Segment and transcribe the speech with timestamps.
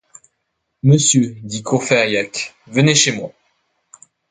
[0.81, 3.31] Monsieur, dit Courfeyrac, venez chez moi.